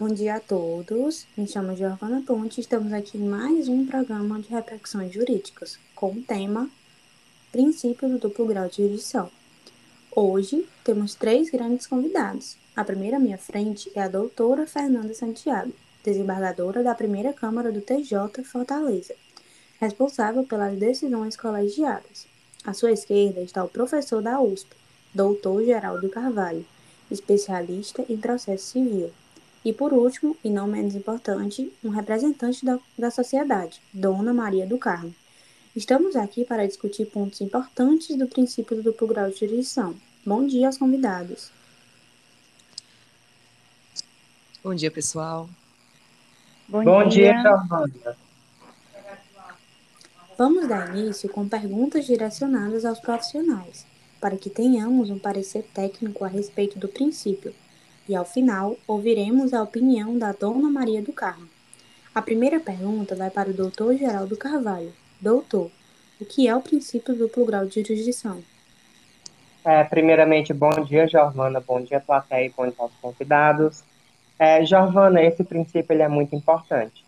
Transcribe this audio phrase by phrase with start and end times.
[0.00, 1.26] Bom dia a todos.
[1.36, 2.60] Me chamo Giovana Ponte.
[2.60, 6.70] Estamos aqui em mais um programa de repercussões jurídicas com o tema
[7.50, 9.28] Princípio do duplo grau de jurisdição.
[10.14, 12.56] Hoje temos três grandes convidados.
[12.76, 15.72] A primeira à minha frente é a doutora Fernanda Santiago,
[16.04, 19.16] desembargadora da primeira Câmara do TJ Fortaleza,
[19.80, 22.28] responsável pelas decisões colegiadas.
[22.64, 24.76] À sua esquerda está o professor da USP,
[25.12, 26.64] doutor Geraldo Carvalho,
[27.10, 29.10] especialista em processo civil.
[29.68, 34.78] E por último, e não menos importante, um representante da, da sociedade, Dona Maria do
[34.78, 35.14] Carmo.
[35.76, 39.94] Estamos aqui para discutir pontos importantes do princípio do duplo grau de jurisdição.
[40.24, 41.52] Bom dia aos convidados.
[44.64, 45.50] Bom dia, pessoal.
[46.66, 48.16] Bom, Bom dia, dia
[50.38, 53.86] Vamos dar início com perguntas direcionadas aos profissionais,
[54.18, 57.54] para que tenhamos um parecer técnico a respeito do princípio.
[58.08, 61.46] E ao final, ouviremos a opinião da Dona Maria do Carmo.
[62.14, 63.98] A primeira pergunta vai para o Dr.
[63.98, 64.92] Geraldo Carvalho.
[65.20, 65.70] Doutor,
[66.18, 68.42] o que é o princípio do grau de jurisdição?
[69.62, 73.84] É, primeiramente, bom dia, Giovana, bom dia, plateia e bom dia aos convidados.
[74.38, 77.04] É, Giovana, esse princípio ele é muito importante,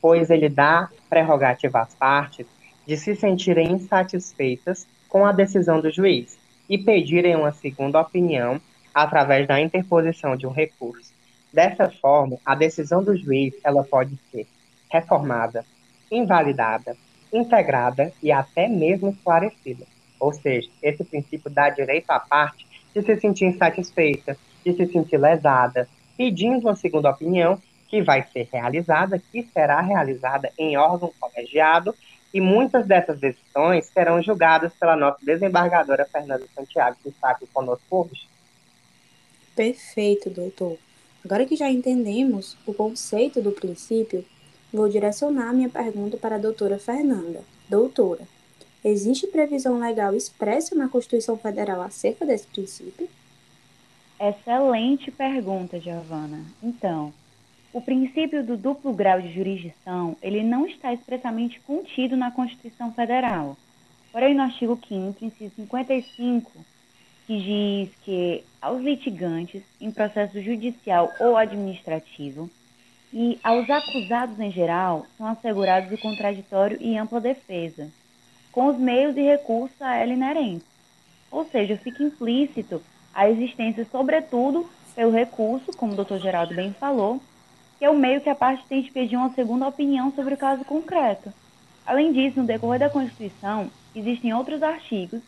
[0.00, 2.46] pois ele dá prerrogativa às partes
[2.86, 6.38] de se sentirem insatisfeitas com a decisão do juiz
[6.70, 8.60] e pedirem uma segunda opinião
[8.94, 11.12] através da interposição de um recurso.
[11.52, 14.46] Dessa forma, a decisão do juiz ela pode ser
[14.90, 15.64] reformada,
[16.10, 16.96] invalidada,
[17.32, 19.84] integrada e até mesmo esclarecida.
[20.20, 25.16] Ou seja, esse princípio dá direito à parte de se sentir insatisfeita, de se sentir
[25.16, 31.94] lesada, pedindo uma segunda opinião que vai ser realizada, que será realizada em órgão colegiado
[32.32, 38.08] e muitas dessas decisões serão julgadas pela nossa desembargadora Fernanda Santiago, que está aqui conosco
[38.10, 38.33] hoje.
[39.54, 40.76] Perfeito, doutor.
[41.24, 44.24] Agora que já entendemos o conceito do princípio,
[44.72, 47.42] vou direcionar minha pergunta para a doutora Fernanda.
[47.68, 48.26] Doutora,
[48.84, 53.08] existe previsão legal expressa na Constituição Federal acerca desse princípio?
[54.20, 56.44] Excelente pergunta, Giovana.
[56.62, 57.12] Então,
[57.72, 63.56] o princípio do duplo grau de jurisdição, ele não está expressamente contido na Constituição Federal.
[64.12, 66.52] Porém, no artigo 5º, inciso 55,
[67.26, 72.50] que diz que aos litigantes em processo judicial ou administrativo
[73.12, 77.88] e aos acusados em geral são assegurados o contraditório e ampla defesa,
[78.50, 80.66] com os meios e recursos a ela inerentes.
[81.30, 82.82] Ou seja, fica implícito
[83.14, 87.20] a existência, sobretudo, pelo recurso, como o doutor Geraldo bem falou,
[87.78, 90.38] que é o meio que a parte tem de pedir uma segunda opinião sobre o
[90.38, 91.32] caso concreto.
[91.86, 95.20] Além disso, no decorrer da Constituição, existem outros artigos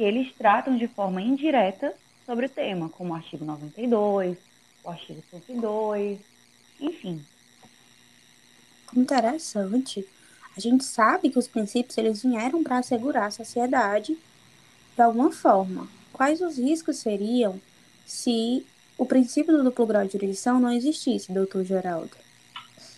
[0.00, 1.92] que eles tratam de forma indireta
[2.24, 4.38] sobre o tema, como o artigo 92,
[4.82, 6.18] o artigo 102,
[6.80, 7.22] enfim.
[8.96, 10.08] Interessante.
[10.56, 14.16] A gente sabe que os princípios eles vieram para assegurar a sociedade
[14.96, 15.86] de alguma forma.
[16.14, 17.60] Quais os riscos seriam
[18.06, 18.66] se
[18.96, 22.16] o princípio do duplo grau de jurisdição não existisse, doutor Geraldo?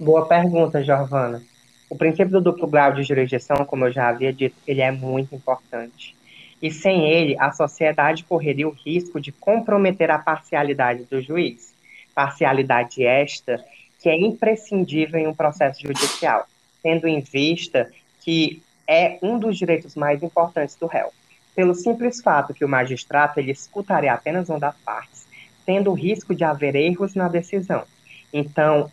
[0.00, 1.44] Boa pergunta, Giovana.
[1.88, 5.32] O princípio do duplo grau de jurisdição, como eu já havia dito, ele é muito
[5.32, 6.17] importante.
[6.60, 11.74] E sem ele, a sociedade correria o risco de comprometer a parcialidade do juiz.
[12.14, 13.64] Parcialidade esta
[14.00, 16.46] que é imprescindível em um processo judicial,
[16.82, 21.12] tendo em vista que é um dos direitos mais importantes do réu.
[21.54, 25.28] Pelo simples fato que o magistrado ele escutaria apenas uma das partes
[25.68, 27.84] tendo o risco de haver erros na decisão.
[28.32, 28.90] Então,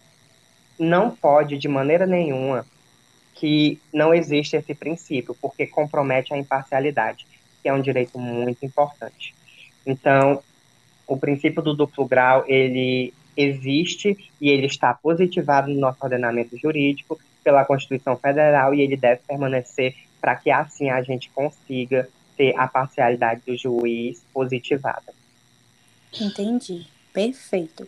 [0.78, 2.66] não pode, de maneira nenhuma,
[3.34, 7.26] que não existe esse princípio, porque compromete a imparcialidade,
[7.66, 9.34] que é um direito muito importante.
[9.84, 10.40] Então,
[11.08, 17.20] o princípio do duplo grau, ele existe e ele está positivado no nosso ordenamento jurídico
[17.44, 22.08] pela Constituição Federal e ele deve permanecer para que assim a gente consiga
[22.38, 25.12] ter a parcialidade do juiz positivada.
[26.22, 26.85] Entendi.
[27.12, 27.88] Perfeito.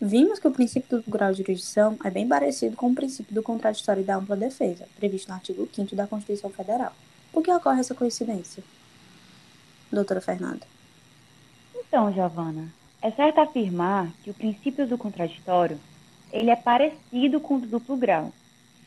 [0.00, 3.42] Vimos que o princípio do grau de jurisdição é bem parecido com o princípio do
[3.42, 6.94] contraditório e da ampla defesa, previsto no artigo 5 da Constituição Federal.
[7.30, 8.64] Por que ocorre essa coincidência?
[9.90, 10.66] Doutora Fernanda.
[11.74, 12.68] Então, Giovana,
[13.02, 15.78] é certo afirmar que o princípio do contraditório
[16.32, 18.32] ele é parecido com o do duplo grau.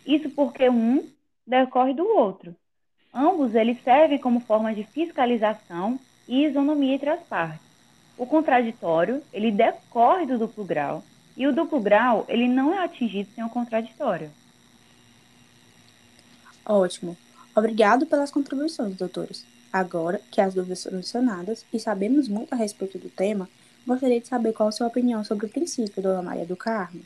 [0.05, 1.05] Isso porque um
[1.45, 2.55] decorre do outro.
[3.13, 7.61] Ambos eles servem como forma de fiscalização e isonomia entre as partes.
[8.17, 11.03] O contraditório, ele decorre do duplo grau,
[11.35, 14.31] e o duplo grau, ele não é atingido sem o contraditório.
[16.65, 17.17] Ótimo.
[17.55, 19.45] Obrigado pelas contribuições, doutores.
[19.73, 23.49] Agora que as dúvidas solucionadas e sabemos muito a respeito do tema,
[23.87, 27.01] gostaria de saber qual a sua opinião sobre o princípio, Dona Maria do Carmo.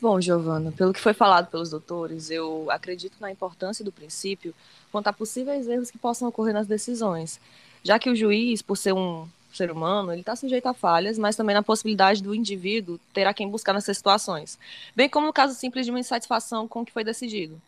[0.00, 4.54] Bom, Giovana, pelo que foi falado pelos doutores, eu acredito na importância do princípio
[4.90, 7.38] quanto a possíveis erros que possam ocorrer nas decisões,
[7.84, 11.36] já que o juiz, por ser um ser humano, ele está sujeito a falhas, mas
[11.36, 14.58] também na possibilidade do indivíduo ter a quem buscar nessas situações,
[14.96, 17.60] bem como no caso simples de uma insatisfação com o que foi decidido.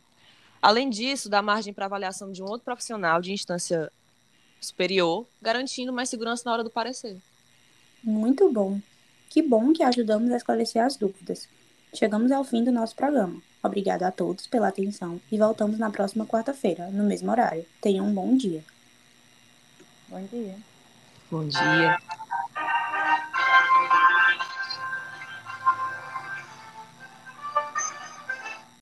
[0.62, 3.90] Além disso, dá margem para avaliação de um outro profissional de instância
[4.60, 7.16] superior, garantindo mais segurança na hora do parecer.
[8.02, 8.80] Muito bom.
[9.28, 11.48] Que bom que ajudamos a esclarecer as dúvidas.
[11.92, 13.42] Chegamos ao fim do nosso programa.
[13.62, 17.64] Obrigado a todos pela atenção e voltamos na próxima quarta-feira, no mesmo horário.
[17.80, 18.64] Tenham um bom dia.
[20.08, 20.56] Bom dia.
[21.30, 21.98] Bom dia.